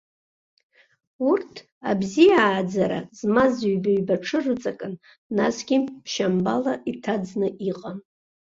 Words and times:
Урҭ, 1.29 1.53
абзиааӡара 1.89 2.99
змаз 3.17 3.53
ҩба-ҩба 3.71 4.15
ҽы 4.25 4.39
рыҵакын, 4.43 4.93
насгьы 5.35 5.77
мшьамбала 5.83 6.73
иҭаӡны 6.91 7.47
иҟан. 7.69 7.97